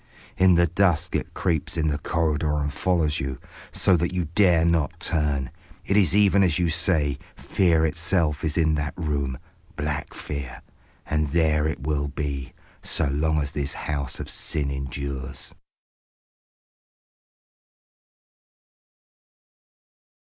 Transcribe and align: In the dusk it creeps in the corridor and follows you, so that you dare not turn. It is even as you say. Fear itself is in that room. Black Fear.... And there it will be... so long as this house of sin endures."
In 0.35 0.55
the 0.55 0.65
dusk 0.65 1.15
it 1.15 1.35
creeps 1.35 1.77
in 1.77 1.89
the 1.89 1.99
corridor 1.99 2.53
and 2.57 2.73
follows 2.73 3.19
you, 3.19 3.37
so 3.71 3.95
that 3.97 4.11
you 4.15 4.25
dare 4.33 4.65
not 4.65 4.99
turn. 4.99 5.51
It 5.85 5.95
is 5.95 6.15
even 6.15 6.41
as 6.41 6.57
you 6.57 6.71
say. 6.71 7.19
Fear 7.37 7.85
itself 7.85 8.43
is 8.43 8.57
in 8.57 8.73
that 8.81 8.95
room. 8.97 9.37
Black 9.75 10.15
Fear.... 10.15 10.63
And 11.05 11.27
there 11.27 11.67
it 11.67 11.81
will 11.85 12.07
be... 12.07 12.53
so 12.81 13.09
long 13.09 13.37
as 13.43 13.51
this 13.51 13.75
house 13.75 14.19
of 14.19 14.27
sin 14.27 14.71
endures." 14.71 15.53